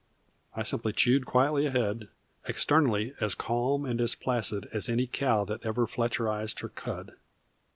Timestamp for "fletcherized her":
5.85-6.69